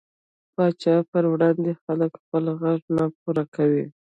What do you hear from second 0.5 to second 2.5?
پاچا پر وړاندې خلک خپل